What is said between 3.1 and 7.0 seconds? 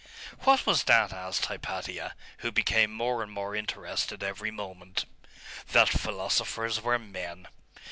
and more interested every moment. 'That philosophers were